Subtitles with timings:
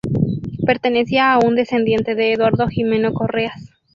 [0.65, 3.69] Pertenecía a un descendiente de Eduardo Jimeno Correas.